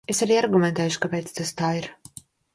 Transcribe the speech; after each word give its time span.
Es 0.11 0.19
arī 0.25 0.37
argumentēšu, 0.37 1.03
kāpēc 1.05 1.31
tas 1.41 1.53
tā 1.61 1.71
ir. 1.83 1.91